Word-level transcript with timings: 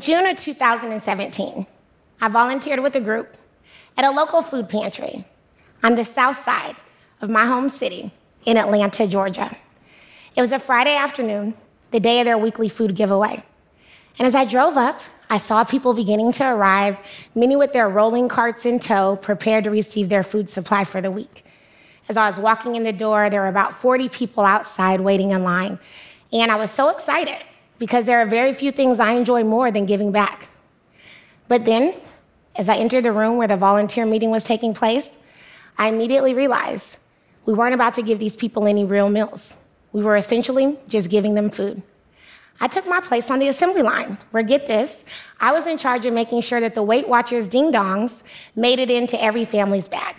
In 0.00 0.04
June 0.04 0.26
of 0.28 0.40
2017, 0.40 1.66
I 2.22 2.28
volunteered 2.30 2.80
with 2.80 2.96
a 2.96 3.02
group 3.02 3.36
at 3.98 4.06
a 4.06 4.10
local 4.10 4.40
food 4.40 4.66
pantry 4.66 5.26
on 5.82 5.94
the 5.94 6.06
south 6.06 6.42
side 6.42 6.74
of 7.20 7.28
my 7.28 7.44
home 7.44 7.68
city 7.68 8.10
in 8.46 8.56
Atlanta, 8.56 9.06
Georgia. 9.06 9.54
It 10.34 10.40
was 10.40 10.52
a 10.52 10.58
Friday 10.58 10.96
afternoon, 10.96 11.52
the 11.90 12.00
day 12.00 12.20
of 12.20 12.24
their 12.24 12.38
weekly 12.38 12.70
food 12.70 12.96
giveaway. 12.96 13.44
And 14.18 14.26
as 14.26 14.34
I 14.34 14.46
drove 14.46 14.78
up, 14.78 15.02
I 15.28 15.36
saw 15.36 15.64
people 15.64 15.92
beginning 15.92 16.32
to 16.32 16.50
arrive, 16.50 16.96
many 17.34 17.54
with 17.54 17.74
their 17.74 17.90
rolling 17.90 18.30
carts 18.30 18.64
in 18.64 18.80
tow, 18.80 19.16
prepared 19.16 19.64
to 19.64 19.70
receive 19.70 20.08
their 20.08 20.22
food 20.22 20.48
supply 20.48 20.84
for 20.84 21.02
the 21.02 21.10
week. 21.10 21.44
As 22.08 22.16
I 22.16 22.26
was 22.26 22.38
walking 22.38 22.74
in 22.74 22.84
the 22.84 22.92
door, 22.94 23.28
there 23.28 23.42
were 23.42 23.48
about 23.48 23.74
40 23.74 24.08
people 24.08 24.46
outside 24.46 25.02
waiting 25.02 25.32
in 25.32 25.42
line. 25.42 25.78
And 26.32 26.50
I 26.50 26.56
was 26.56 26.70
so 26.70 26.88
excited 26.88 27.36
because 27.80 28.04
there 28.04 28.20
are 28.20 28.26
very 28.26 28.52
few 28.52 28.70
things 28.70 29.00
I 29.00 29.12
enjoy 29.12 29.42
more 29.42 29.72
than 29.72 29.86
giving 29.86 30.12
back. 30.12 30.48
But 31.48 31.64
then, 31.64 31.94
as 32.54 32.68
I 32.68 32.76
entered 32.76 33.04
the 33.04 33.10
room 33.10 33.38
where 33.38 33.48
the 33.48 33.56
volunteer 33.56 34.06
meeting 34.06 34.30
was 34.30 34.44
taking 34.44 34.74
place, 34.74 35.16
I 35.78 35.88
immediately 35.88 36.34
realized 36.34 36.98
we 37.46 37.54
weren't 37.54 37.74
about 37.74 37.94
to 37.94 38.02
give 38.02 38.18
these 38.18 38.36
people 38.36 38.68
any 38.68 38.84
real 38.84 39.08
meals. 39.08 39.56
We 39.92 40.02
were 40.02 40.16
essentially 40.16 40.78
just 40.88 41.08
giving 41.08 41.34
them 41.34 41.48
food. 41.48 41.82
I 42.60 42.68
took 42.68 42.86
my 42.86 43.00
place 43.00 43.30
on 43.30 43.38
the 43.38 43.48
assembly 43.48 43.80
line, 43.80 44.18
where, 44.30 44.42
get 44.42 44.66
this, 44.66 45.06
I 45.40 45.50
was 45.50 45.66
in 45.66 45.78
charge 45.78 46.04
of 46.04 46.12
making 46.12 46.42
sure 46.42 46.60
that 46.60 46.74
the 46.74 46.82
Weight 46.82 47.08
Watchers 47.08 47.48
ding 47.48 47.72
dongs 47.72 48.22
made 48.54 48.78
it 48.78 48.90
into 48.90 49.20
every 49.20 49.46
family's 49.46 49.88
bag. 49.88 50.16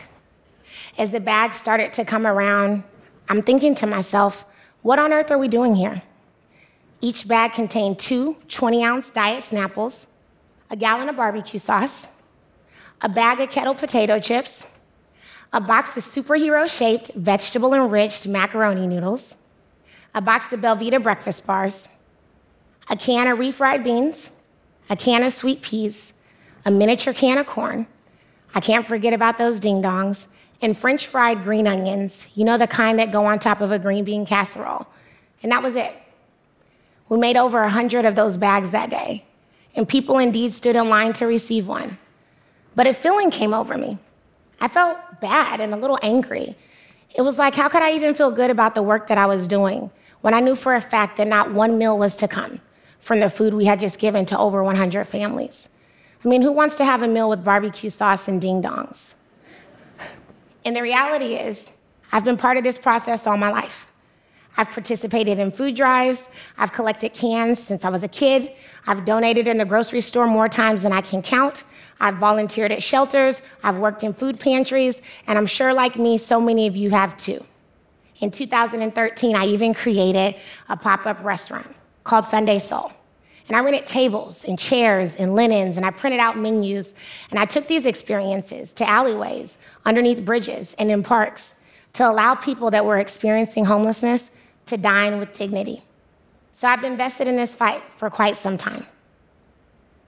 As 0.97 1.11
the 1.11 1.19
bags 1.19 1.57
started 1.57 1.93
to 1.93 2.05
come 2.05 2.25
around, 2.25 2.83
I'm 3.29 3.43
thinking 3.43 3.75
to 3.75 3.85
myself, 3.85 4.45
what 4.81 4.97
on 4.97 5.13
earth 5.13 5.29
are 5.29 5.37
we 5.37 5.47
doing 5.47 5.75
here? 5.75 6.01
Each 7.03 7.27
bag 7.27 7.53
contained 7.53 7.97
two 7.97 8.37
20 8.47 8.83
ounce 8.83 9.09
diet 9.09 9.43
Snapples, 9.43 10.05
a 10.69 10.75
gallon 10.75 11.09
of 11.09 11.17
barbecue 11.17 11.59
sauce, 11.59 12.07
a 13.01 13.09
bag 13.09 13.41
of 13.41 13.49
kettle 13.49 13.73
potato 13.73 14.19
chips, 14.19 14.67
a 15.51 15.59
box 15.59 15.97
of 15.97 16.03
superhero 16.03 16.69
shaped, 16.69 17.11
vegetable 17.15 17.73
enriched 17.73 18.27
macaroni 18.27 18.85
noodles, 18.85 19.35
a 20.13 20.21
box 20.21 20.53
of 20.53 20.59
Belvita 20.59 21.01
breakfast 21.01 21.45
bars, 21.47 21.89
a 22.87 22.95
can 22.95 23.27
of 23.27 23.39
refried 23.39 23.83
beans, 23.83 24.31
a 24.89 24.95
can 24.95 25.23
of 25.23 25.33
sweet 25.33 25.63
peas, 25.63 26.13
a 26.65 26.71
miniature 26.71 27.13
can 27.13 27.39
of 27.39 27.47
corn. 27.47 27.87
I 28.53 28.59
can't 28.59 28.85
forget 28.85 29.13
about 29.13 29.39
those 29.39 29.59
ding 29.59 29.81
dongs, 29.81 30.27
and 30.61 30.77
French 30.77 31.07
fried 31.07 31.43
green 31.43 31.65
onions, 31.65 32.27
you 32.35 32.45
know, 32.45 32.59
the 32.59 32.67
kind 32.67 32.99
that 32.99 33.11
go 33.11 33.25
on 33.25 33.39
top 33.39 33.61
of 33.61 33.71
a 33.71 33.79
green 33.79 34.03
bean 34.03 34.23
casserole. 34.23 34.85
And 35.41 35.51
that 35.51 35.63
was 35.63 35.75
it. 35.75 35.95
We 37.11 37.17
made 37.17 37.35
over 37.35 37.59
100 37.59 38.05
of 38.05 38.15
those 38.15 38.37
bags 38.37 38.71
that 38.71 38.89
day, 38.89 39.25
and 39.75 39.85
people 39.87 40.17
indeed 40.17 40.53
stood 40.53 40.77
in 40.77 40.87
line 40.87 41.11
to 41.15 41.25
receive 41.27 41.67
one. 41.67 41.97
But 42.73 42.87
a 42.87 42.93
feeling 42.93 43.29
came 43.29 43.53
over 43.53 43.77
me. 43.77 43.97
I 44.61 44.69
felt 44.69 44.97
bad 45.19 45.59
and 45.59 45.73
a 45.73 45.77
little 45.77 45.99
angry. 46.01 46.55
It 47.13 47.21
was 47.23 47.37
like, 47.37 47.53
how 47.53 47.67
could 47.67 47.81
I 47.81 47.91
even 47.95 48.15
feel 48.15 48.31
good 48.31 48.49
about 48.49 48.75
the 48.75 48.81
work 48.81 49.09
that 49.09 49.17
I 49.17 49.25
was 49.25 49.45
doing 49.45 49.91
when 50.21 50.33
I 50.33 50.39
knew 50.39 50.55
for 50.55 50.73
a 50.73 50.79
fact 50.79 51.17
that 51.17 51.27
not 51.27 51.51
one 51.51 51.77
meal 51.77 51.97
was 51.97 52.15
to 52.15 52.29
come 52.29 52.61
from 52.99 53.19
the 53.19 53.29
food 53.29 53.53
we 53.53 53.65
had 53.65 53.81
just 53.81 53.99
given 53.99 54.25
to 54.27 54.37
over 54.37 54.63
100 54.63 55.03
families? 55.03 55.67
I 56.23 56.29
mean, 56.29 56.41
who 56.41 56.53
wants 56.53 56.77
to 56.77 56.85
have 56.85 57.01
a 57.01 57.09
meal 57.09 57.27
with 57.27 57.43
barbecue 57.43 57.89
sauce 57.89 58.29
and 58.29 58.39
ding 58.39 58.61
dongs? 58.61 59.15
And 60.63 60.77
the 60.77 60.81
reality 60.81 61.33
is, 61.33 61.73
I've 62.13 62.23
been 62.23 62.37
part 62.37 62.55
of 62.55 62.63
this 62.63 62.77
process 62.77 63.27
all 63.27 63.35
my 63.35 63.51
life. 63.51 63.90
I've 64.57 64.71
participated 64.71 65.39
in 65.39 65.51
food 65.51 65.75
drives. 65.75 66.27
I've 66.57 66.71
collected 66.71 67.13
cans 67.13 67.59
since 67.59 67.85
I 67.85 67.89
was 67.89 68.03
a 68.03 68.07
kid. 68.07 68.51
I've 68.87 69.05
donated 69.05 69.47
in 69.47 69.57
the 69.57 69.65
grocery 69.65 70.01
store 70.01 70.27
more 70.27 70.49
times 70.49 70.81
than 70.81 70.91
I 70.91 71.01
can 71.01 71.21
count. 71.21 71.63
I've 71.99 72.15
volunteered 72.15 72.71
at 72.71 72.83
shelters. 72.83 73.41
I've 73.63 73.77
worked 73.77 74.03
in 74.03 74.13
food 74.13 74.39
pantries. 74.39 75.01
And 75.27 75.37
I'm 75.37 75.45
sure, 75.45 75.73
like 75.73 75.95
me, 75.97 76.17
so 76.17 76.41
many 76.41 76.67
of 76.67 76.75
you 76.75 76.89
have 76.89 77.15
too. 77.17 77.45
In 78.19 78.31
2013, 78.31 79.35
I 79.35 79.45
even 79.45 79.73
created 79.73 80.35
a 80.69 80.77
pop 80.77 81.05
up 81.05 81.23
restaurant 81.23 81.67
called 82.03 82.25
Sunday 82.25 82.59
Soul. 82.59 82.91
And 83.47 83.57
I 83.57 83.61
rented 83.61 83.85
tables 83.85 84.45
and 84.45 84.57
chairs 84.57 85.15
and 85.15 85.35
linens, 85.35 85.75
and 85.77 85.85
I 85.85 85.91
printed 85.91 86.19
out 86.19 86.37
menus. 86.37 86.93
And 87.31 87.39
I 87.39 87.45
took 87.45 87.67
these 87.67 87.85
experiences 87.85 88.73
to 88.73 88.87
alleyways, 88.87 89.57
underneath 89.85 90.23
bridges, 90.23 90.75
and 90.77 90.91
in 90.91 91.03
parks 91.03 91.53
to 91.93 92.09
allow 92.09 92.35
people 92.35 92.71
that 92.71 92.85
were 92.85 92.97
experiencing 92.97 93.65
homelessness 93.65 94.29
to 94.67 94.77
dine 94.77 95.19
with 95.19 95.33
dignity. 95.33 95.83
So 96.53 96.67
I've 96.67 96.81
been 96.81 96.93
invested 96.93 97.27
in 97.27 97.35
this 97.35 97.55
fight 97.55 97.81
for 97.89 98.09
quite 98.09 98.37
some 98.37 98.57
time. 98.57 98.85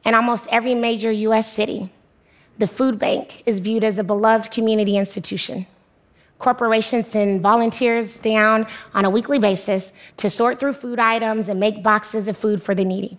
In 0.05 0.13
almost 0.13 0.47
every 0.51 0.75
major 0.75 1.11
US 1.11 1.51
city, 1.51 1.89
the 2.57 2.67
food 2.67 2.99
bank 2.99 3.43
is 3.45 3.59
viewed 3.59 3.83
as 3.83 3.97
a 3.97 4.03
beloved 4.03 4.51
community 4.51 4.97
institution. 4.97 5.65
Corporations 6.39 7.07
send 7.07 7.41
volunteers 7.41 8.19
down 8.19 8.67
on 8.93 9.05
a 9.05 9.09
weekly 9.09 9.39
basis 9.39 9.91
to 10.17 10.29
sort 10.29 10.59
through 10.59 10.73
food 10.73 10.99
items 10.99 11.47
and 11.47 11.59
make 11.59 11.81
boxes 11.81 12.27
of 12.27 12.37
food 12.37 12.61
for 12.61 12.75
the 12.75 12.83
needy. 12.83 13.17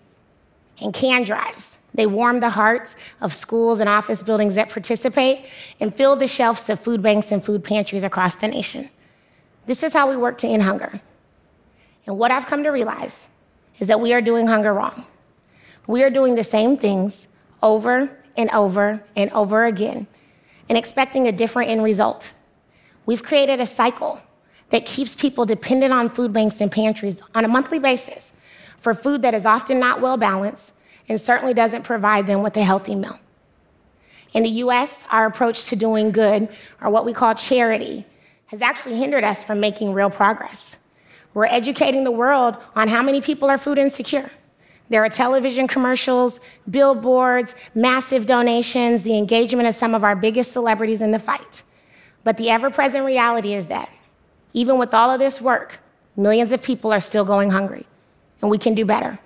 And 0.81 0.93
can 0.93 1.23
drives, 1.23 1.77
they 1.93 2.05
warm 2.05 2.39
the 2.39 2.49
hearts 2.49 2.95
of 3.21 3.33
schools 3.33 3.79
and 3.79 3.89
office 3.89 4.21
buildings 4.21 4.55
that 4.55 4.69
participate 4.69 5.45
and 5.79 5.95
fill 5.95 6.15
the 6.15 6.27
shelves 6.27 6.69
of 6.69 6.79
food 6.79 7.01
banks 7.01 7.31
and 7.31 7.43
food 7.43 7.63
pantries 7.63 8.03
across 8.03 8.35
the 8.35 8.47
nation. 8.47 8.89
This 9.65 9.81
is 9.81 9.93
how 9.93 10.09
we 10.09 10.17
work 10.17 10.37
to 10.39 10.47
end 10.47 10.63
hunger. 10.63 11.01
And 12.05 12.17
what 12.17 12.31
I've 12.31 12.45
come 12.45 12.63
to 12.63 12.69
realize 12.69 13.29
is 13.79 13.87
that 13.87 13.99
we 13.99 14.13
are 14.13 14.21
doing 14.21 14.47
hunger 14.47 14.73
wrong. 14.73 15.05
We 15.87 16.03
are 16.03 16.09
doing 16.09 16.35
the 16.35 16.43
same 16.43 16.77
things 16.77 17.27
over 17.61 18.09
and 18.37 18.49
over 18.51 19.03
and 19.15 19.31
over 19.31 19.65
again 19.65 20.07
and 20.69 20.77
expecting 20.77 21.27
a 21.27 21.31
different 21.31 21.69
end 21.69 21.83
result. 21.83 22.33
We've 23.05 23.23
created 23.23 23.59
a 23.59 23.65
cycle 23.65 24.21
that 24.69 24.85
keeps 24.85 25.15
people 25.15 25.45
dependent 25.45 25.93
on 25.93 26.09
food 26.09 26.33
banks 26.33 26.59
and 26.59 26.71
pantries 26.71 27.21
on 27.33 27.45
a 27.45 27.47
monthly 27.47 27.79
basis 27.79 28.33
for 28.77 28.93
food 28.93 29.21
that 29.21 29.33
is 29.33 29.45
often 29.45 29.79
not 29.79 30.01
well 30.01 30.17
balanced 30.17 30.73
and 31.07 31.21
certainly 31.21 31.53
doesn't 31.53 31.83
provide 31.83 32.25
them 32.25 32.41
with 32.41 32.57
a 32.57 32.63
healthy 32.63 32.95
meal. 32.95 33.19
In 34.33 34.43
the 34.43 34.49
US, 34.49 35.05
our 35.11 35.27
approach 35.27 35.65
to 35.67 35.75
doing 35.75 36.11
good, 36.11 36.49
or 36.81 36.89
what 36.89 37.05
we 37.05 37.13
call 37.13 37.35
charity, 37.35 38.05
has 38.47 38.61
actually 38.61 38.97
hindered 38.97 39.23
us 39.23 39.43
from 39.43 39.59
making 39.59 39.93
real 39.93 40.09
progress. 40.09 40.77
We're 41.35 41.45
educating 41.45 42.05
the 42.05 42.11
world 42.11 42.55
on 42.75 42.87
how 42.87 43.03
many 43.03 43.21
people 43.21 43.49
are 43.49 43.57
food 43.57 43.77
insecure. 43.77 44.31
There 44.87 45.03
are 45.03 45.09
television 45.09 45.67
commercials, 45.67 46.39
billboards, 46.69 47.55
massive 47.75 48.25
donations, 48.25 49.03
the 49.03 49.17
engagement 49.17 49.67
of 49.67 49.75
some 49.75 49.93
of 49.93 50.05
our 50.05 50.15
biggest 50.15 50.53
celebrities 50.53 51.01
in 51.01 51.11
the 51.11 51.19
fight. 51.19 51.63
But 52.23 52.37
the 52.37 52.49
ever 52.49 52.69
present 52.69 53.05
reality 53.05 53.53
is 53.53 53.67
that 53.67 53.89
even 54.53 54.77
with 54.77 54.93
all 54.93 55.11
of 55.11 55.19
this 55.19 55.41
work, 55.41 55.79
millions 56.15 56.53
of 56.53 56.63
people 56.63 56.93
are 56.93 57.01
still 57.01 57.25
going 57.25 57.49
hungry, 57.49 57.85
and 58.41 58.49
we 58.49 58.57
can 58.57 58.73
do 58.73 58.85
better. 58.85 59.19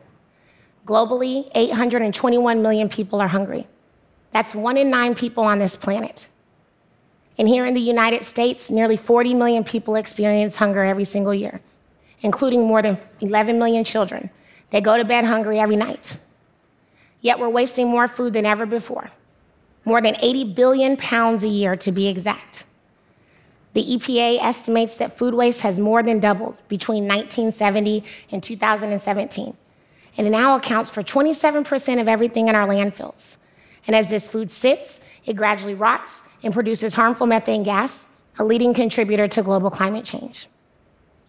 Globally, 0.88 1.52
821 1.54 2.62
million 2.64 2.90
people 2.90 3.22
are 3.22 3.28
hungry. 3.28 3.68
That's 4.32 4.56
one 4.56 4.78
in 4.78 4.90
nine 4.90 5.14
people 5.14 5.44
on 5.44 5.60
this 5.60 5.76
planet. 5.76 6.28
And 7.38 7.48
here 7.48 7.68
in 7.68 7.76
the 7.76 7.80
United 7.80 8.24
States, 8.24 8.72
nearly 8.72 8.98
40 8.98 9.36
million 9.36 9.64
people 9.64 9.96
experience 9.96 10.56
hunger 10.56 10.84
every 10.84 11.06
single 11.06 11.34
year, 11.34 11.62
including 12.22 12.68
more 12.68 12.82
than 12.82 12.98
11 13.22 13.58
million 13.60 13.84
children. 13.84 14.30
They 14.72 14.82
go 14.82 14.98
to 14.98 15.06
bed 15.06 15.26
hungry 15.26 15.60
every 15.60 15.76
night. 15.76 16.18
Yet 17.22 17.40
we're 17.40 17.50
wasting 17.50 17.88
more 17.88 18.08
food 18.08 18.34
than 18.34 18.46
ever 18.46 18.66
before, 18.66 19.12
more 19.86 20.02
than 20.02 20.16
80 20.22 20.54
billion 20.54 20.98
pounds 20.98 21.44
a 21.44 21.48
year 21.48 21.76
to 21.78 21.92
be 21.92 22.08
exact. 22.08 22.66
The 23.74 23.84
EPA 23.84 24.40
estimates 24.42 24.98
that 24.98 25.18
food 25.18 25.34
waste 25.34 25.62
has 25.62 25.80
more 25.80 26.02
than 26.02 26.20
doubled 26.20 26.58
between 26.68 27.04
1970 27.08 28.04
and 28.32 28.42
2017 28.42 29.56
and 30.20 30.28
it 30.28 30.32
now 30.32 30.58
accounts 30.58 30.90
for 30.90 31.02
27% 31.02 32.02
of 32.02 32.10
everything 32.10 32.50
in 32.50 32.56
our 32.56 32.68
landfills. 32.68 33.38
And 33.88 33.96
as 33.96 34.10
this 34.10 34.28
food 34.28 34.52
sits, 34.52 35.00
it 35.26 35.38
gradually 35.38 35.76
rots 35.76 36.22
and 36.44 36.54
produces 36.54 36.94
harmful 36.94 37.26
methane 37.26 37.64
gas, 37.64 38.06
a 38.38 38.44
leading 38.44 38.74
contributor 38.74 39.30
to 39.30 39.42
global 39.42 39.70
climate 39.70 40.04
change. 40.04 40.50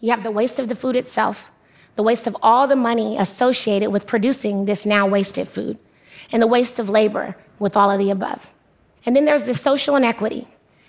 You 0.01 0.11
have 0.11 0.23
the 0.23 0.31
waste 0.31 0.59
of 0.59 0.69
the 0.69 0.75
food 0.75 0.97
itself, 0.97 1.51
the 1.95 2.03
waste 2.03 2.27
of 2.27 2.37
all 2.43 2.67
the 2.67 2.77
money 2.77 3.19
associated 3.19 3.91
with 3.91 4.07
producing 4.07 4.65
this 4.65 4.87
now 4.87 5.07
wasted 5.07 5.47
food, 5.47 5.79
and 6.33 6.43
the 6.43 6.47
waste 6.47 6.79
of 6.79 6.89
labor 6.89 7.37
with 7.59 7.77
all 7.77 7.91
of 7.91 7.99
the 7.99 8.11
above. 8.11 8.51
And 9.05 9.15
then 9.15 9.25
there's 9.25 9.45
the 9.45 9.55
social 9.55 9.97
inequity 9.97 10.49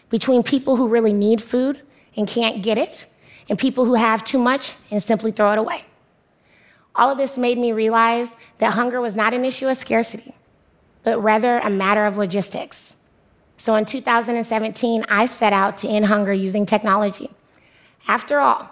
between 0.10 0.44
people 0.44 0.75
who 0.75 0.88
really 0.88 1.13
need 1.13 1.42
food 1.42 1.81
and 2.16 2.28
can't 2.28 2.63
get 2.63 2.78
it, 2.78 3.06
and 3.50 3.60
people 3.60 3.86
who 3.86 3.96
have 3.96 4.24
too 4.24 4.40
much 4.40 4.75
and 4.90 5.02
simply 5.02 5.31
throw 5.31 5.52
it 5.52 5.58
away. 5.58 5.84
All 6.96 7.10
of 7.10 7.18
this 7.18 7.38
made 7.38 7.58
me 7.58 7.72
realize 7.72 8.36
that 8.58 8.74
hunger 8.74 9.02
was 9.02 9.16
not 9.16 9.34
an 9.34 9.46
issue 9.46 9.68
of 9.68 9.78
scarcity, 9.78 10.36
but 11.04 11.22
rather 11.22 11.60
a 11.60 11.69
matter 11.69 12.06
of 12.06 12.18
logistics. 12.18 12.96
So 13.58 13.75
in 13.75 13.86
2017, 13.86 15.06
I 15.08 15.25
set 15.25 15.54
out 15.54 15.78
to 15.78 15.88
end 15.88 16.06
hunger 16.06 16.34
using 16.34 16.66
technology. 16.66 17.30
After 18.08 18.40
all, 18.40 18.69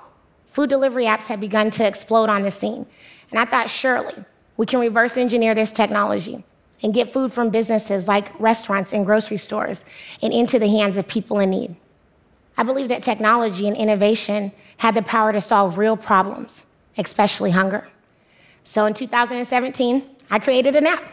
food 0.59 0.69
delivery 0.69 1.05
apps 1.05 1.23
had 1.23 1.39
begun 1.39 1.69
to 1.69 1.87
explode 1.87 2.27
on 2.27 2.41
the 2.41 2.51
scene, 2.51 2.85
and 3.31 3.39
I 3.39 3.45
thought 3.45 3.69
surely 3.69 4.25
we 4.57 4.65
can 4.65 4.81
reverse 4.81 5.15
engineer 5.15 5.55
this 5.55 5.71
technology 5.71 6.43
and 6.83 6.93
get 6.93 7.13
food 7.13 7.31
from 7.31 7.49
businesses 7.49 8.09
like 8.09 8.37
restaurants 8.41 8.91
and 8.91 9.05
grocery 9.05 9.37
stores 9.37 9.85
and 10.21 10.33
into 10.33 10.59
the 10.59 10.67
hands 10.67 10.97
of 10.97 11.07
people 11.07 11.39
in 11.39 11.49
need. 11.49 11.77
I 12.57 12.63
believe 12.63 12.89
that 12.89 13.03
technology 13.03 13.69
and 13.69 13.77
innovation 13.77 14.51
had 14.75 14.95
the 14.95 15.01
power 15.01 15.31
to 15.31 15.39
solve 15.39 15.77
real 15.77 15.95
problems, 15.95 16.65
especially 16.97 17.51
hunger. 17.51 17.87
So 18.65 18.85
in 18.85 18.93
2017, 18.93 20.03
I 20.29 20.39
created 20.39 20.75
an 20.75 20.87
app 20.87 21.09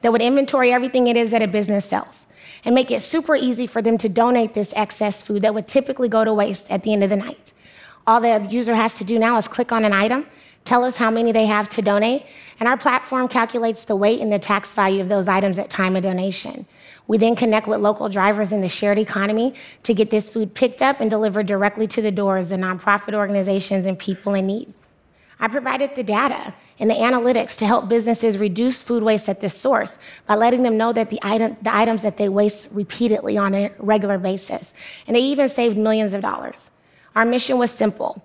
that 0.00 0.10
would 0.10 0.20
inventory 0.20 0.72
everything 0.72 1.06
it 1.06 1.16
is 1.16 1.30
that 1.30 1.42
a 1.42 1.46
business 1.46 1.84
sells 1.84 2.26
and 2.64 2.74
make 2.74 2.90
it 2.90 3.04
super 3.04 3.36
easy 3.36 3.68
for 3.68 3.82
them 3.82 3.96
to 3.98 4.08
donate 4.08 4.54
this 4.54 4.72
excess 4.74 5.22
food 5.22 5.42
that 5.42 5.54
would 5.54 5.68
typically 5.68 6.08
go 6.08 6.24
to 6.24 6.34
waste 6.34 6.68
at 6.72 6.82
the 6.82 6.92
end 6.92 7.04
of 7.04 7.10
the 7.10 7.16
night. 7.16 7.52
All 8.08 8.22
the 8.22 8.48
user 8.48 8.74
has 8.74 8.94
to 8.94 9.04
do 9.04 9.18
now 9.18 9.36
is 9.36 9.46
click 9.46 9.70
on 9.70 9.84
an 9.84 9.92
item, 9.92 10.26
tell 10.64 10.82
us 10.82 10.96
how 10.96 11.10
many 11.10 11.30
they 11.30 11.44
have 11.44 11.68
to 11.68 11.82
donate, 11.82 12.24
and 12.58 12.66
our 12.66 12.78
platform 12.78 13.28
calculates 13.28 13.84
the 13.84 13.96
weight 13.96 14.22
and 14.22 14.32
the 14.32 14.38
tax 14.38 14.72
value 14.72 15.02
of 15.02 15.10
those 15.10 15.28
items 15.28 15.58
at 15.58 15.68
time 15.68 15.94
of 15.94 16.04
donation. 16.04 16.64
We 17.06 17.18
then 17.18 17.36
connect 17.36 17.66
with 17.66 17.80
local 17.80 18.08
drivers 18.08 18.50
in 18.50 18.62
the 18.62 18.68
shared 18.70 18.96
economy 18.96 19.52
to 19.82 19.92
get 19.92 20.10
this 20.10 20.30
food 20.30 20.54
picked 20.54 20.80
up 20.80 21.00
and 21.00 21.10
delivered 21.10 21.44
directly 21.44 21.86
to 21.88 22.00
the 22.00 22.10
doors 22.10 22.50
of 22.50 22.60
nonprofit 22.60 23.12
organizations 23.12 23.84
and 23.84 23.98
people 23.98 24.32
in 24.32 24.46
need. 24.46 24.72
I 25.38 25.48
provided 25.48 25.94
the 25.94 26.02
data 26.02 26.54
and 26.78 26.88
the 26.88 26.94
analytics 26.94 27.58
to 27.58 27.66
help 27.66 27.90
businesses 27.90 28.38
reduce 28.38 28.82
food 28.82 29.02
waste 29.02 29.28
at 29.28 29.42
the 29.42 29.50
source 29.50 29.98
by 30.26 30.34
letting 30.34 30.62
them 30.62 30.78
know 30.78 30.94
that 30.94 31.10
the, 31.10 31.18
item, 31.20 31.58
the 31.60 31.76
items 31.76 32.00
that 32.00 32.16
they 32.16 32.30
waste 32.30 32.68
repeatedly 32.70 33.36
on 33.36 33.54
a 33.54 33.70
regular 33.78 34.16
basis. 34.16 34.72
And 35.06 35.14
they 35.14 35.20
even 35.20 35.50
saved 35.50 35.76
millions 35.76 36.14
of 36.14 36.22
dollars. 36.22 36.70
Our 37.14 37.24
mission 37.24 37.58
was 37.58 37.70
simple 37.70 38.22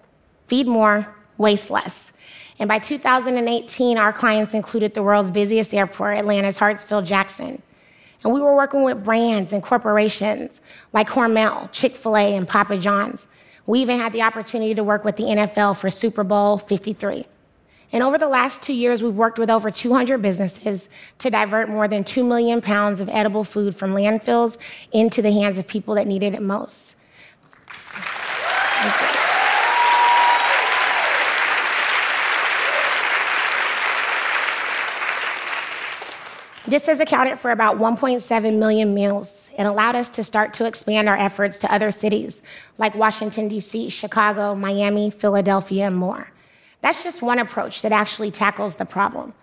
feed 0.47 0.67
more, 0.67 1.07
waste 1.37 1.71
less. 1.71 2.11
And 2.59 2.67
by 2.67 2.79
2018, 2.79 3.97
our 3.97 4.13
clients 4.13 4.53
included 4.53 4.93
the 4.93 5.01
world's 5.01 5.31
busiest 5.31 5.73
airport, 5.73 6.17
Atlanta's 6.17 6.57
Hartsfield 6.57 7.05
Jackson. 7.05 7.61
And 8.23 8.33
we 8.33 8.39
were 8.39 8.55
working 8.55 8.83
with 8.83 9.03
brands 9.03 9.51
and 9.51 9.61
corporations 9.61 10.61
like 10.93 11.09
Hormel, 11.09 11.71
Chick 11.71 11.95
fil 11.95 12.15
A, 12.15 12.35
and 12.35 12.47
Papa 12.47 12.77
John's. 12.77 13.27
We 13.65 13.79
even 13.79 13.97
had 13.97 14.13
the 14.13 14.21
opportunity 14.21 14.75
to 14.75 14.83
work 14.83 15.03
with 15.03 15.17
the 15.17 15.23
NFL 15.23 15.77
for 15.77 15.89
Super 15.89 16.23
Bowl 16.23 16.57
53. 16.57 17.25
And 17.91 18.01
over 18.01 18.17
the 18.17 18.27
last 18.27 18.61
two 18.61 18.73
years, 18.73 19.03
we've 19.03 19.15
worked 19.15 19.37
with 19.37 19.49
over 19.49 19.69
200 19.69 20.21
businesses 20.21 20.89
to 21.19 21.29
divert 21.29 21.69
more 21.69 21.87
than 21.87 22.03
2 22.03 22.23
million 22.23 22.59
pounds 22.59 22.99
of 22.99 23.07
edible 23.09 23.43
food 23.43 23.75
from 23.75 23.93
landfills 23.93 24.57
into 24.91 25.21
the 25.21 25.31
hands 25.31 25.57
of 25.57 25.67
people 25.67 25.95
that 25.95 26.07
needed 26.07 26.33
it 26.33 26.41
most. 26.41 26.95
This 36.65 36.87
has 36.87 36.99
accounted 36.99 37.37
for 37.39 37.51
about 37.51 37.77
1.7 37.77 38.57
million 38.57 38.93
meals 38.93 39.49
and 39.57 39.67
allowed 39.67 39.95
us 39.95 40.09
to 40.09 40.23
start 40.23 40.53
to 40.55 40.65
expand 40.65 41.07
our 41.07 41.15
efforts 41.15 41.59
to 41.59 41.71
other 41.71 41.91
cities 41.91 42.41
like 42.77 42.95
Washington, 42.95 43.47
D.C., 43.47 43.89
Chicago, 43.89 44.55
Miami, 44.55 45.11
Philadelphia, 45.11 45.87
and 45.87 45.95
more. 45.95 46.31
That's 46.81 47.03
just 47.03 47.21
one 47.21 47.39
approach 47.39 47.81
that 47.83 47.91
actually 47.91 48.31
tackles 48.31 48.77
the 48.77 48.85
problem. 48.85 49.33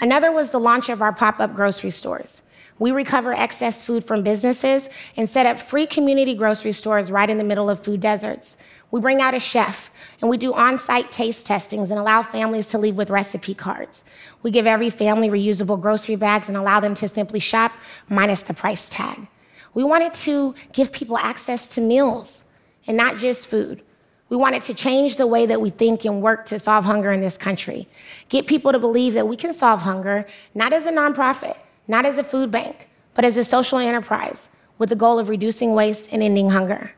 Another 0.00 0.32
was 0.32 0.50
the 0.50 0.58
launch 0.58 0.88
of 0.88 1.00
our 1.00 1.12
pop 1.12 1.38
up 1.38 1.54
grocery 1.54 1.90
stores. 1.90 2.42
We 2.80 2.92
recover 2.92 3.34
excess 3.34 3.84
food 3.84 4.02
from 4.02 4.22
businesses 4.22 4.88
and 5.16 5.28
set 5.28 5.46
up 5.46 5.60
free 5.60 5.86
community 5.86 6.34
grocery 6.34 6.72
stores 6.72 7.10
right 7.10 7.28
in 7.28 7.38
the 7.38 7.44
middle 7.44 7.68
of 7.70 7.84
food 7.84 8.00
deserts. 8.00 8.56
We 8.90 9.00
bring 9.00 9.20
out 9.20 9.34
a 9.34 9.40
chef 9.40 9.90
and 10.20 10.28
we 10.28 10.36
do 10.36 10.52
on 10.52 10.78
site 10.78 11.10
taste 11.12 11.46
testings 11.46 11.90
and 11.90 12.00
allow 12.00 12.22
families 12.22 12.68
to 12.68 12.78
leave 12.78 12.96
with 12.96 13.10
recipe 13.10 13.54
cards. 13.54 14.04
We 14.42 14.50
give 14.50 14.66
every 14.66 14.90
family 14.90 15.28
reusable 15.28 15.80
grocery 15.80 16.16
bags 16.16 16.48
and 16.48 16.56
allow 16.56 16.80
them 16.80 16.94
to 16.96 17.08
simply 17.08 17.40
shop 17.40 17.72
minus 18.08 18.42
the 18.42 18.54
price 18.54 18.88
tag. 18.88 19.28
We 19.74 19.84
wanted 19.84 20.14
to 20.14 20.54
give 20.72 20.90
people 20.90 21.16
access 21.16 21.68
to 21.68 21.80
meals 21.80 22.44
and 22.86 22.96
not 22.96 23.18
just 23.18 23.46
food. 23.46 23.82
We 24.28 24.36
wanted 24.36 24.62
to 24.62 24.74
change 24.74 25.16
the 25.16 25.26
way 25.26 25.46
that 25.46 25.60
we 25.60 25.70
think 25.70 26.04
and 26.04 26.22
work 26.22 26.46
to 26.46 26.58
solve 26.58 26.84
hunger 26.84 27.12
in 27.12 27.20
this 27.20 27.36
country. 27.36 27.88
Get 28.28 28.46
people 28.46 28.72
to 28.72 28.78
believe 28.78 29.14
that 29.14 29.26
we 29.26 29.36
can 29.36 29.52
solve 29.52 29.82
hunger, 29.82 30.26
not 30.54 30.72
as 30.72 30.86
a 30.86 30.92
nonprofit, 30.92 31.56
not 31.88 32.06
as 32.06 32.18
a 32.18 32.24
food 32.24 32.50
bank, 32.50 32.88
but 33.14 33.24
as 33.24 33.36
a 33.36 33.44
social 33.44 33.78
enterprise 33.78 34.48
with 34.78 34.88
the 34.88 34.96
goal 34.96 35.18
of 35.18 35.28
reducing 35.28 35.74
waste 35.74 36.08
and 36.12 36.22
ending 36.22 36.50
hunger. 36.50 36.92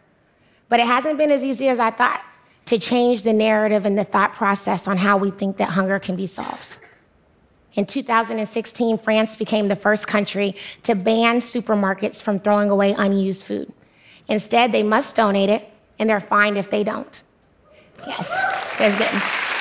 But 0.72 0.80
it 0.80 0.86
hasn't 0.86 1.18
been 1.18 1.30
as 1.30 1.44
easy 1.44 1.68
as 1.68 1.78
I 1.78 1.90
thought 1.90 2.24
to 2.64 2.78
change 2.78 3.24
the 3.24 3.32
narrative 3.34 3.84
and 3.84 3.98
the 3.98 4.04
thought 4.04 4.32
process 4.32 4.88
on 4.88 4.96
how 4.96 5.18
we 5.18 5.30
think 5.30 5.58
that 5.58 5.68
hunger 5.68 5.98
can 5.98 6.16
be 6.16 6.26
solved. 6.26 6.78
In 7.74 7.84
2016, 7.84 8.96
France 8.96 9.36
became 9.36 9.68
the 9.68 9.76
first 9.76 10.06
country 10.06 10.56
to 10.84 10.94
ban 10.94 11.40
supermarkets 11.40 12.22
from 12.22 12.40
throwing 12.40 12.70
away 12.70 12.94
unused 12.96 13.42
food. 13.42 13.70
Instead, 14.28 14.72
they 14.72 14.82
must 14.82 15.14
donate 15.14 15.50
it 15.50 15.68
and 15.98 16.08
they're 16.08 16.20
fined 16.20 16.56
if 16.56 16.70
they 16.70 16.84
don't. 16.84 17.22
Yes, 18.06 18.30
that's 18.78 18.96
good. 18.96 19.51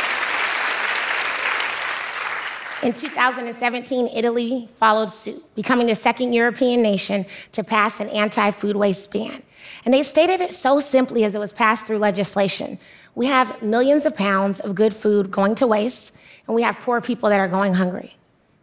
In 2.83 2.93
2017, 2.93 4.07
Italy 4.07 4.67
followed 4.73 5.11
suit, 5.11 5.43
becoming 5.53 5.85
the 5.85 5.95
second 5.95 6.33
European 6.33 6.81
nation 6.81 7.27
to 7.51 7.63
pass 7.63 7.99
an 7.99 8.09
anti 8.09 8.49
food 8.49 8.75
waste 8.75 9.11
ban. 9.11 9.43
And 9.85 9.93
they 9.93 10.01
stated 10.01 10.41
it 10.41 10.55
so 10.55 10.79
simply 10.79 11.23
as 11.23 11.35
it 11.35 11.39
was 11.39 11.53
passed 11.53 11.85
through 11.85 11.99
legislation. 11.99 12.79
We 13.13 13.27
have 13.27 13.61
millions 13.61 14.05
of 14.05 14.15
pounds 14.15 14.59
of 14.61 14.73
good 14.73 14.95
food 14.95 15.29
going 15.29 15.53
to 15.55 15.67
waste, 15.67 16.11
and 16.47 16.55
we 16.55 16.63
have 16.63 16.75
poor 16.79 17.01
people 17.01 17.29
that 17.29 17.39
are 17.39 17.47
going 17.47 17.75
hungry. 17.75 18.15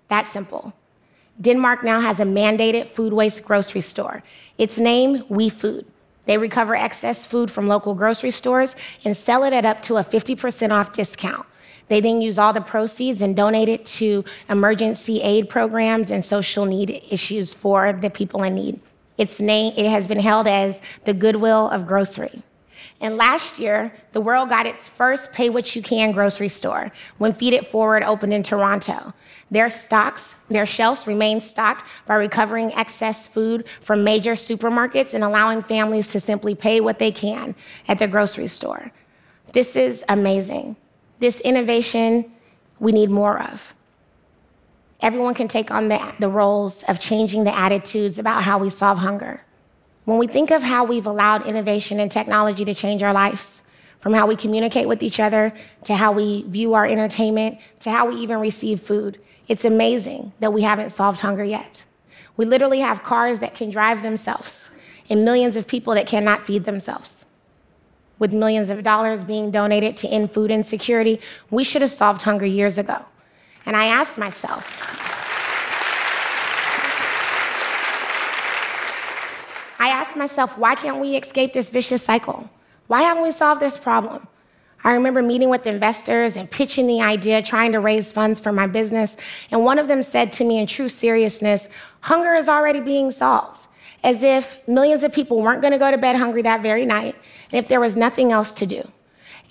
That 0.08 0.26
simple. 0.26 0.72
Denmark 1.40 1.84
now 1.84 2.00
has 2.00 2.18
a 2.18 2.24
mandated 2.24 2.86
food 2.86 3.12
waste 3.12 3.44
grocery 3.44 3.82
store. 3.82 4.24
Its 4.58 4.78
name, 4.78 5.22
We 5.28 5.48
Food. 5.48 5.86
They 6.24 6.38
recover 6.38 6.74
excess 6.74 7.24
food 7.24 7.52
from 7.52 7.68
local 7.68 7.94
grocery 7.94 8.32
stores 8.32 8.74
and 9.04 9.16
sell 9.16 9.44
it 9.44 9.52
at 9.52 9.64
up 9.64 9.80
to 9.82 9.98
a 9.98 10.04
50% 10.04 10.72
off 10.72 10.90
discount. 10.90 11.46
They 11.88 12.00
then 12.00 12.20
use 12.20 12.38
all 12.38 12.52
the 12.52 12.60
proceeds 12.60 13.20
and 13.20 13.34
donate 13.34 13.68
it 13.68 13.86
to 13.86 14.24
emergency 14.48 15.20
aid 15.22 15.48
programs 15.48 16.10
and 16.10 16.24
social 16.24 16.64
need 16.64 16.90
issues 17.10 17.54
for 17.54 17.92
the 17.92 18.10
people 18.10 18.42
in 18.42 18.54
need. 18.54 18.80
Its 19.16 19.40
name, 19.40 19.72
it 19.76 19.86
has 19.86 20.06
been 20.06 20.20
held 20.20 20.46
as 20.46 20.80
the 21.04 21.14
Goodwill 21.14 21.68
of 21.70 21.86
Grocery. 21.86 22.42
And 23.00 23.16
last 23.16 23.58
year, 23.58 23.92
the 24.12 24.20
world 24.20 24.48
got 24.48 24.66
its 24.66 24.88
first 24.88 25.32
pay 25.32 25.50
what 25.50 25.74
you 25.76 25.82
can 25.82 26.12
grocery 26.12 26.48
store 26.48 26.90
when 27.18 27.32
Feed 27.32 27.52
It 27.52 27.68
Forward 27.68 28.02
opened 28.02 28.34
in 28.34 28.42
Toronto. 28.42 29.14
Their 29.50 29.70
stocks, 29.70 30.34
their 30.48 30.66
shelves 30.66 31.06
remain 31.06 31.40
stocked 31.40 31.84
by 32.06 32.16
recovering 32.16 32.72
excess 32.74 33.26
food 33.26 33.66
from 33.80 34.04
major 34.04 34.32
supermarkets 34.32 35.14
and 35.14 35.22
allowing 35.22 35.62
families 35.62 36.08
to 36.08 36.20
simply 36.20 36.54
pay 36.54 36.80
what 36.80 36.98
they 36.98 37.12
can 37.12 37.54
at 37.86 37.98
the 37.98 38.08
grocery 38.08 38.48
store. 38.48 38.90
This 39.52 39.76
is 39.76 40.04
amazing. 40.08 40.76
This 41.18 41.40
innovation 41.40 42.30
we 42.78 42.92
need 42.92 43.10
more 43.10 43.40
of. 43.40 43.74
Everyone 45.00 45.34
can 45.34 45.48
take 45.48 45.70
on 45.70 45.88
the, 45.88 46.14
the 46.18 46.28
roles 46.28 46.82
of 46.84 46.98
changing 46.98 47.44
the 47.44 47.56
attitudes 47.56 48.18
about 48.18 48.42
how 48.42 48.58
we 48.58 48.70
solve 48.70 48.98
hunger. 48.98 49.40
When 50.04 50.18
we 50.18 50.26
think 50.26 50.50
of 50.50 50.62
how 50.62 50.84
we've 50.84 51.06
allowed 51.06 51.46
innovation 51.46 52.00
and 52.00 52.10
technology 52.10 52.64
to 52.64 52.74
change 52.74 53.02
our 53.02 53.12
lives, 53.12 53.62
from 53.98 54.12
how 54.12 54.26
we 54.26 54.36
communicate 54.36 54.86
with 54.88 55.02
each 55.02 55.20
other 55.20 55.52
to 55.84 55.94
how 55.94 56.12
we 56.12 56.42
view 56.44 56.74
our 56.74 56.86
entertainment 56.86 57.58
to 57.80 57.90
how 57.90 58.08
we 58.08 58.14
even 58.16 58.38
receive 58.38 58.80
food, 58.80 59.20
it's 59.48 59.64
amazing 59.64 60.32
that 60.40 60.52
we 60.52 60.62
haven't 60.62 60.90
solved 60.90 61.20
hunger 61.20 61.44
yet. 61.44 61.84
We 62.36 62.44
literally 62.44 62.80
have 62.80 63.02
cars 63.02 63.40
that 63.40 63.54
can 63.54 63.70
drive 63.70 64.02
themselves 64.02 64.70
and 65.10 65.24
millions 65.24 65.56
of 65.56 65.66
people 65.66 65.94
that 65.94 66.06
cannot 66.06 66.46
feed 66.46 66.64
themselves. 66.64 67.24
With 68.18 68.32
millions 68.32 68.68
of 68.68 68.82
dollars 68.82 69.24
being 69.24 69.50
donated 69.50 69.96
to 69.98 70.08
end 70.08 70.32
food 70.32 70.50
insecurity, 70.50 71.20
we 71.50 71.62
should 71.64 71.82
have 71.82 71.90
solved 71.92 72.22
hunger 72.22 72.46
years 72.46 72.78
ago. 72.78 73.04
And 73.64 73.76
I 73.76 73.86
asked 73.86 74.18
myself, 74.18 74.66
I 79.80 79.90
asked 79.90 80.16
myself, 80.16 80.58
why 80.58 80.74
can't 80.74 80.98
we 80.98 81.16
escape 81.16 81.52
this 81.52 81.70
vicious 81.70 82.02
cycle? 82.02 82.50
Why 82.88 83.02
haven't 83.02 83.22
we 83.22 83.30
solved 83.30 83.62
this 83.62 83.78
problem? 83.78 84.26
I 84.82 84.94
remember 84.94 85.22
meeting 85.22 85.50
with 85.50 85.66
investors 85.66 86.36
and 86.36 86.50
pitching 86.50 86.86
the 86.86 87.00
idea, 87.00 87.42
trying 87.42 87.72
to 87.72 87.80
raise 87.80 88.12
funds 88.12 88.40
for 88.40 88.52
my 88.52 88.66
business. 88.66 89.16
And 89.50 89.64
one 89.64 89.78
of 89.78 89.86
them 89.86 90.02
said 90.02 90.32
to 90.32 90.44
me 90.44 90.58
in 90.58 90.66
true 90.66 90.88
seriousness, 90.88 91.68
hunger 92.00 92.34
is 92.34 92.48
already 92.48 92.80
being 92.80 93.10
solved, 93.10 93.67
as 94.04 94.22
if 94.22 94.66
millions 94.68 95.02
of 95.02 95.12
people 95.12 95.42
weren't 95.42 95.60
going 95.60 95.72
to 95.72 95.78
go 95.78 95.90
to 95.90 95.98
bed 95.98 96.16
hungry 96.16 96.42
that 96.42 96.62
very 96.62 96.86
night, 96.86 97.16
and 97.50 97.64
if 97.64 97.68
there 97.68 97.80
was 97.80 97.96
nothing 97.96 98.32
else 98.32 98.52
to 98.54 98.66
do. 98.66 98.82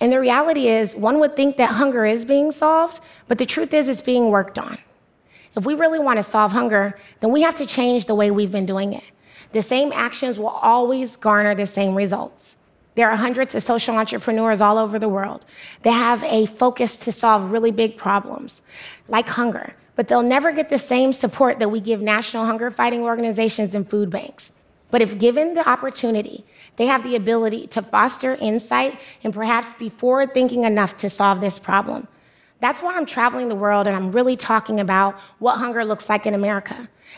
And 0.00 0.12
the 0.12 0.20
reality 0.20 0.68
is, 0.68 0.94
one 0.94 1.18
would 1.20 1.36
think 1.36 1.56
that 1.56 1.70
hunger 1.70 2.06
is 2.06 2.24
being 2.24 2.52
solved, 2.52 3.00
but 3.26 3.38
the 3.38 3.46
truth 3.46 3.74
is, 3.74 3.88
it's 3.88 4.00
being 4.00 4.30
worked 4.30 4.58
on. 4.58 4.78
If 5.56 5.66
we 5.66 5.74
really 5.74 5.98
want 5.98 6.18
to 6.18 6.22
solve 6.22 6.52
hunger, 6.52 6.98
then 7.20 7.32
we 7.32 7.42
have 7.42 7.56
to 7.56 7.66
change 7.66 8.06
the 8.06 8.14
way 8.14 8.30
we've 8.30 8.52
been 8.52 8.66
doing 8.66 8.92
it. 8.92 9.04
The 9.50 9.62
same 9.62 9.92
actions 9.92 10.38
will 10.38 10.48
always 10.48 11.16
garner 11.16 11.54
the 11.54 11.66
same 11.66 11.94
results. 11.94 12.56
There 12.94 13.10
are 13.10 13.16
hundreds 13.16 13.54
of 13.54 13.62
social 13.62 13.96
entrepreneurs 13.96 14.60
all 14.60 14.78
over 14.78 14.98
the 14.98 15.08
world 15.08 15.44
that 15.82 15.92
have 15.92 16.22
a 16.24 16.46
focus 16.46 16.96
to 16.98 17.12
solve 17.12 17.50
really 17.50 17.70
big 17.70 17.96
problems, 17.96 18.62
like 19.08 19.28
hunger. 19.28 19.74
But 19.98 20.06
they'll 20.06 20.22
never 20.22 20.52
get 20.52 20.68
the 20.70 20.78
same 20.78 21.12
support 21.12 21.58
that 21.58 21.72
we 21.72 21.80
give 21.80 22.00
national 22.00 22.46
hunger 22.46 22.70
fighting 22.70 23.02
organizations 23.02 23.74
and 23.74 23.90
food 23.90 24.08
banks. 24.10 24.52
But 24.92 25.02
if 25.02 25.18
given 25.18 25.54
the 25.54 25.68
opportunity, 25.68 26.44
they 26.76 26.86
have 26.86 27.02
the 27.02 27.16
ability 27.16 27.66
to 27.66 27.82
foster 27.82 28.36
insight 28.36 28.96
and 29.24 29.34
perhaps 29.34 29.74
be 29.74 29.88
forward 29.88 30.34
thinking 30.34 30.62
enough 30.62 30.96
to 30.98 31.10
solve 31.10 31.40
this 31.40 31.58
problem. 31.58 32.06
That's 32.60 32.80
why 32.80 32.96
I'm 32.96 33.06
traveling 33.06 33.48
the 33.48 33.56
world 33.56 33.88
and 33.88 33.96
I'm 33.96 34.12
really 34.12 34.36
talking 34.36 34.78
about 34.78 35.18
what 35.40 35.56
hunger 35.56 35.84
looks 35.84 36.08
like 36.08 36.26
in 36.26 36.34
America 36.34 36.76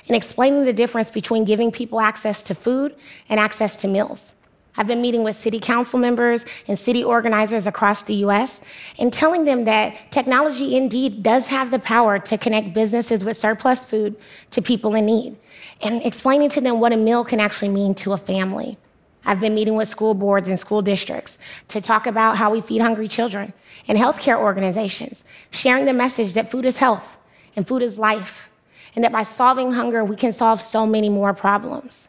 and 0.08 0.16
explaining 0.16 0.64
the 0.64 0.72
difference 0.72 1.10
between 1.10 1.44
giving 1.44 1.70
people 1.70 2.00
access 2.00 2.42
to 2.44 2.54
food 2.54 2.96
and 3.28 3.38
access 3.38 3.76
to 3.76 3.88
meals. 3.88 4.34
I've 4.76 4.86
been 4.86 5.02
meeting 5.02 5.24
with 5.24 5.36
city 5.36 5.58
council 5.58 5.98
members 5.98 6.44
and 6.68 6.78
city 6.78 7.02
organizers 7.02 7.66
across 7.66 8.02
the 8.02 8.14
US 8.26 8.60
and 8.98 9.12
telling 9.12 9.44
them 9.44 9.64
that 9.64 10.10
technology 10.10 10.76
indeed 10.76 11.22
does 11.22 11.46
have 11.48 11.70
the 11.70 11.78
power 11.78 12.18
to 12.18 12.38
connect 12.38 12.72
businesses 12.72 13.24
with 13.24 13.36
surplus 13.36 13.84
food 13.84 14.16
to 14.50 14.62
people 14.62 14.94
in 14.94 15.06
need 15.06 15.36
and 15.82 16.02
explaining 16.04 16.48
to 16.50 16.60
them 16.60 16.80
what 16.80 16.92
a 16.92 16.96
meal 16.96 17.24
can 17.24 17.40
actually 17.40 17.68
mean 17.68 17.94
to 17.96 18.12
a 18.12 18.16
family. 18.16 18.78
I've 19.24 19.40
been 19.40 19.54
meeting 19.54 19.74
with 19.74 19.88
school 19.88 20.14
boards 20.14 20.48
and 20.48 20.58
school 20.58 20.82
districts 20.82 21.36
to 21.68 21.80
talk 21.80 22.06
about 22.06 22.36
how 22.36 22.50
we 22.50 22.60
feed 22.60 22.80
hungry 22.80 23.08
children 23.08 23.52
and 23.86 23.98
healthcare 23.98 24.38
organizations, 24.38 25.24
sharing 25.50 25.84
the 25.84 25.92
message 25.92 26.34
that 26.34 26.50
food 26.50 26.64
is 26.64 26.78
health 26.78 27.18
and 27.56 27.66
food 27.66 27.82
is 27.82 27.98
life, 27.98 28.48
and 28.94 29.04
that 29.04 29.12
by 29.12 29.22
solving 29.22 29.72
hunger, 29.72 30.04
we 30.04 30.16
can 30.16 30.32
solve 30.32 30.60
so 30.60 30.86
many 30.86 31.08
more 31.08 31.34
problems. 31.34 32.08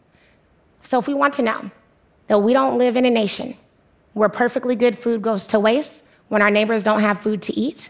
So, 0.84 1.00
if 1.00 1.08
we 1.08 1.13
want 1.13 1.34
to 1.36 1.41
know 1.41 1.72
that 2.32 2.40
we 2.40 2.54
don't 2.54 2.78
live 2.78 2.96
in 2.96 3.06
a 3.06 3.10
nation 3.10 3.58
where 4.14 4.30
perfectly 4.30 4.74
good 4.74 4.98
food 4.98 5.22
goes 5.22 5.48
to 5.48 5.60
waste 5.60 6.02
when 6.30 6.42
our 6.42 6.50
neighbors 6.50 6.82
don't 6.82 7.02
have 7.02 7.20
food 7.20 7.42
to 7.42 7.54
eat, 7.60 7.90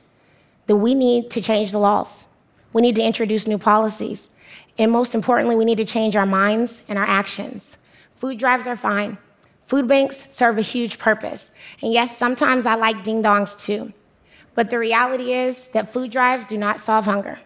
then 0.65 0.81
we 0.81 0.95
need 0.95 1.29
to 1.29 1.39
change 1.39 1.71
the 1.71 1.77
laws. 1.77 2.25
We 2.73 2.81
need 2.81 2.95
to 2.95 3.03
introduce 3.03 3.45
new 3.45 3.59
policies. 3.59 4.31
And 4.79 4.91
most 4.91 5.13
importantly, 5.13 5.55
we 5.55 5.63
need 5.63 5.77
to 5.77 5.85
change 5.85 6.15
our 6.15 6.25
minds 6.25 6.81
and 6.87 6.97
our 6.97 7.05
actions. 7.05 7.77
Food 8.15 8.39
drives 8.39 8.65
are 8.65 8.75
fine. 8.75 9.19
Food 9.65 9.87
banks 9.87 10.25
serve 10.31 10.57
a 10.57 10.63
huge 10.63 10.97
purpose. 10.97 11.51
And 11.83 11.93
yes, 11.93 12.17
sometimes 12.17 12.65
I 12.65 12.73
like 12.73 13.03
ding 13.03 13.21
dongs 13.21 13.63
too. 13.63 13.93
But 14.55 14.71
the 14.71 14.79
reality 14.79 15.33
is 15.33 15.67
that 15.67 15.93
food 15.93 16.09
drives 16.09 16.47
do 16.47 16.57
not 16.57 16.79
solve 16.79 17.05
hunger. 17.05 17.39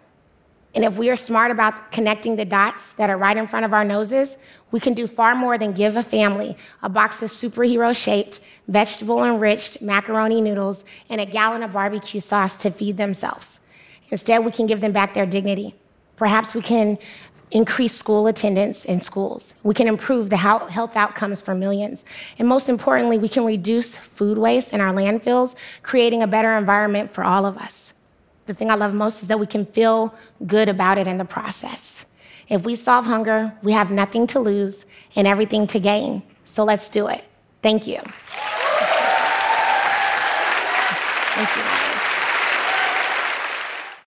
And 0.75 0.83
if 0.83 0.97
we 0.97 1.09
are 1.09 1.15
smart 1.15 1.51
about 1.51 1.91
connecting 1.91 2.35
the 2.35 2.43
dots 2.43 2.91
that 2.93 3.09
are 3.09 3.17
right 3.17 3.37
in 3.37 3.47
front 3.47 3.65
of 3.65 3.73
our 3.73 3.85
noses, 3.85 4.37
we 4.71 4.81
can 4.81 4.93
do 4.93 5.07
far 5.07 5.33
more 5.33 5.57
than 5.57 5.71
give 5.71 5.95
a 5.95 6.03
family 6.03 6.57
a 6.83 6.89
box 6.89 7.23
of 7.23 7.31
superhero 7.31 7.95
shaped, 7.95 8.41
vegetable 8.67 9.23
enriched 9.23 9.81
macaroni 9.81 10.41
noodles 10.41 10.83
and 11.09 11.21
a 11.21 11.25
gallon 11.25 11.63
of 11.63 11.71
barbecue 11.71 12.19
sauce 12.19 12.57
to 12.57 12.69
feed 12.69 12.97
themselves. 12.97 13.61
Instead, 14.09 14.43
we 14.43 14.51
can 14.51 14.67
give 14.67 14.81
them 14.81 14.91
back 14.91 15.13
their 15.13 15.25
dignity. 15.25 15.73
Perhaps 16.17 16.53
we 16.53 16.61
can 16.61 16.97
increase 17.51 17.95
school 17.95 18.27
attendance 18.27 18.83
in 18.83 18.99
schools. 18.99 19.53
We 19.63 19.73
can 19.73 19.87
improve 19.87 20.29
the 20.29 20.37
health 20.37 20.97
outcomes 20.97 21.41
for 21.41 21.55
millions. 21.55 22.03
And 22.37 22.49
most 22.49 22.67
importantly, 22.67 23.17
we 23.17 23.29
can 23.29 23.45
reduce 23.45 23.95
food 23.95 24.37
waste 24.37 24.73
in 24.73 24.81
our 24.81 24.93
landfills, 24.93 25.55
creating 25.83 26.21
a 26.21 26.27
better 26.27 26.57
environment 26.57 27.11
for 27.11 27.23
all 27.23 27.45
of 27.45 27.57
us. 27.57 27.93
The 28.45 28.53
thing 28.53 28.69
I 28.69 28.75
love 28.75 28.93
most 28.93 29.21
is 29.21 29.27
that 29.27 29.39
we 29.39 29.47
can 29.47 29.65
feel 29.65 30.13
good 30.45 30.69
about 30.69 30.97
it 30.97 31.07
in 31.07 31.17
the 31.17 31.25
process. 31.25 32.05
If 32.47 32.63
we 32.63 32.75
solve 32.75 33.05
hunger, 33.05 33.51
we 33.63 33.71
have 33.71 33.89
nothing 33.89 34.27
to 34.27 34.39
lose 34.39 34.85
and 35.15 35.27
everything 35.27 35.65
to 35.67 35.79
gain. 35.79 36.21
So 36.45 36.63
let's 36.63 36.89
do 36.89 37.07
it. 37.07 37.23
Thank 37.61 37.87
you. 37.87 37.99
Thank 41.35 41.55
you. 41.57 41.84